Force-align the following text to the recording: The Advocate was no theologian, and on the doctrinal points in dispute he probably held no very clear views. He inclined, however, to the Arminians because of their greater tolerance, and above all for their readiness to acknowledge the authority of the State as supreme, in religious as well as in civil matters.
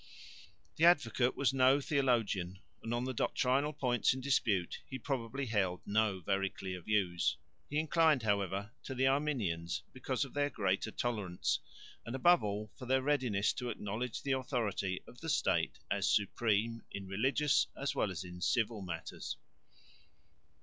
The 0.77 0.85
Advocate 0.85 1.35
was 1.37 1.53
no 1.53 1.79
theologian, 1.79 2.57
and 2.81 2.91
on 2.91 3.03
the 3.03 3.13
doctrinal 3.13 3.71
points 3.71 4.15
in 4.15 4.19
dispute 4.19 4.81
he 4.89 4.97
probably 4.97 5.45
held 5.45 5.81
no 5.85 6.21
very 6.21 6.49
clear 6.49 6.81
views. 6.81 7.37
He 7.69 7.77
inclined, 7.77 8.23
however, 8.23 8.71
to 8.85 8.95
the 8.95 9.05
Arminians 9.05 9.83
because 9.93 10.25
of 10.25 10.33
their 10.33 10.49
greater 10.49 10.89
tolerance, 10.89 11.59
and 12.03 12.15
above 12.15 12.43
all 12.43 12.71
for 12.79 12.87
their 12.87 13.03
readiness 13.03 13.53
to 13.53 13.69
acknowledge 13.69 14.23
the 14.23 14.31
authority 14.31 15.03
of 15.07 15.21
the 15.21 15.29
State 15.29 15.77
as 15.91 16.09
supreme, 16.09 16.81
in 16.91 17.05
religious 17.07 17.67
as 17.77 17.93
well 17.93 18.09
as 18.09 18.23
in 18.23 18.41
civil 18.41 18.81
matters. 18.81 19.37